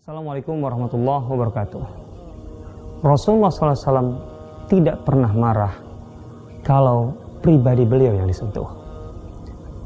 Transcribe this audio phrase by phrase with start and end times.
[0.00, 1.84] Assalamualaikum warahmatullahi wabarakatuh.
[3.04, 4.16] Rasulullah SAW
[4.72, 5.76] tidak pernah marah
[6.64, 7.12] kalau
[7.44, 8.64] pribadi beliau yang disentuh.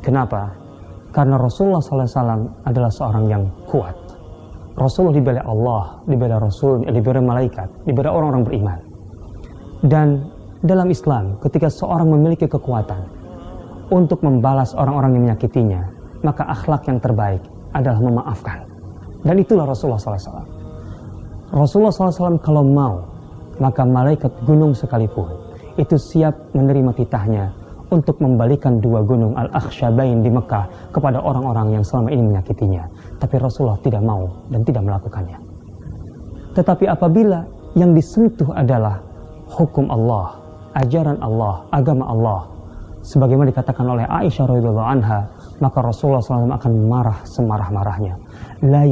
[0.06, 0.54] Kenapa?
[1.10, 3.98] Karena Rasulullah SAW adalah seorang yang kuat.
[4.78, 8.78] Rasulullah dibela Allah, dibela Rasul, dibela malaikat, dibela orang-orang beriman.
[9.82, 10.30] Dan
[10.62, 13.02] dalam Islam, ketika seorang memiliki kekuatan
[13.90, 15.82] untuk membalas orang-orang yang menyakitinya,
[16.22, 17.42] maka akhlak yang terbaik
[17.74, 18.73] adalah memaafkan.
[19.24, 20.44] Dan itulah Rasulullah SAW.
[21.50, 23.00] Rasulullah SAW kalau mau,
[23.56, 25.32] maka malaikat gunung sekalipun
[25.80, 27.50] itu siap menerima titahnya
[27.90, 32.84] untuk membalikan dua gunung Al-Akhsyabain di Mekah kepada orang-orang yang selama ini menyakitinya.
[33.22, 35.38] Tapi Rasulullah tidak mau dan tidak melakukannya.
[36.54, 37.42] Tetapi apabila
[37.74, 39.02] yang disentuh adalah
[39.50, 40.38] hukum Allah,
[40.78, 42.40] ajaran Allah, agama Allah,
[43.02, 45.26] sebagaimana dikatakan oleh Aisyah radhiyallahu anha,
[45.58, 48.14] maka Rasulullah SAW akan marah semarah-marahnya.
[48.64, 48.82] La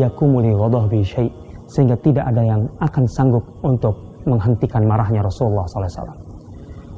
[1.72, 3.96] sehingga tidak ada yang akan sanggup untuk
[4.28, 6.12] menghentikan marahnya Rasulullah SAW.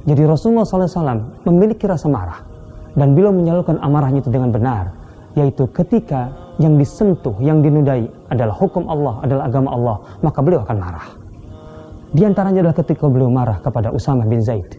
[0.05, 2.42] Jadi Rasulullah SAW memiliki rasa marah
[2.98, 4.91] dan beliau menyalurkan amarahnya itu dengan benar,
[5.39, 10.77] yaitu ketika yang disentuh, yang dinudai adalah hukum Allah, adalah agama Allah, maka beliau akan
[10.78, 11.06] marah.
[12.14, 14.78] Di antaranya adalah ketika beliau marah kepada Usama bin Zaid,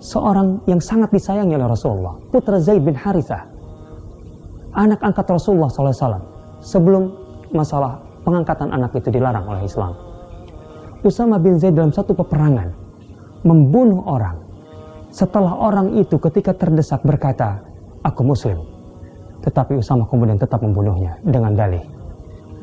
[0.00, 3.48] seorang yang sangat disayangi oleh Rasulullah, putra Zaid bin Harithah,
[4.76, 6.33] anak angkat Rasulullah SAW,
[6.64, 7.12] sebelum
[7.52, 9.92] masalah pengangkatan anak itu dilarang oleh Islam.
[11.04, 12.72] Usama bin Zaid dalam satu peperangan
[13.44, 14.40] membunuh orang.
[15.12, 17.60] Setelah orang itu ketika terdesak berkata,
[18.02, 18.64] aku muslim.
[19.44, 21.84] Tetapi Usama kemudian tetap membunuhnya dengan dalih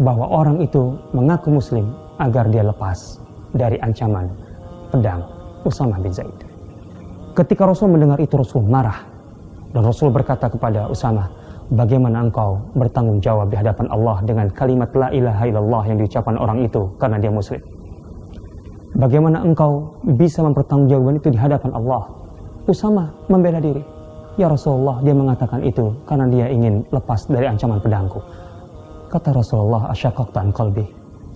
[0.01, 3.21] bahwa orang itu mengaku muslim agar dia lepas
[3.53, 4.25] dari ancaman
[4.89, 5.21] pedang
[5.61, 6.33] Usama bin Zaid.
[7.37, 9.05] Ketika Rasul mendengar itu Rasul marah
[9.71, 11.29] dan Rasul berkata kepada Usama,
[11.71, 16.59] bagaimana engkau bertanggung jawab di hadapan Allah dengan kalimat la ilaha illallah yang diucapkan orang
[16.67, 17.61] itu karena dia muslim?
[18.91, 22.11] Bagaimana engkau bisa mempertanggungjawabkan itu di hadapan Allah?
[22.67, 23.81] Usama membela diri.
[24.35, 28.19] Ya Rasulullah, dia mengatakan itu karena dia ingin lepas dari ancaman pedangku.
[29.11, 30.87] Kata Rasulullah, asyakaktan qalbi.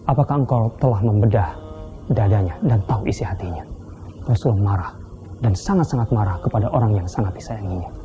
[0.08, 1.48] Apakah engkau telah membedah
[2.12, 3.64] dadanya dan tahu isi hatinya?
[4.28, 4.92] Rasulullah marah
[5.44, 8.05] dan sangat-sangat marah kepada orang yang sangat disayanginya.